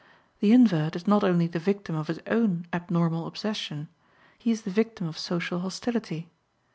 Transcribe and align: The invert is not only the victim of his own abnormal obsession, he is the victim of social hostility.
The 0.39 0.51
invert 0.51 0.95
is 0.95 1.05
not 1.05 1.23
only 1.23 1.45
the 1.45 1.59
victim 1.59 1.95
of 1.95 2.07
his 2.07 2.17
own 2.25 2.65
abnormal 2.73 3.27
obsession, 3.27 3.87
he 4.39 4.49
is 4.49 4.63
the 4.63 4.71
victim 4.71 5.05
of 5.07 5.15
social 5.19 5.59
hostility. 5.59 6.27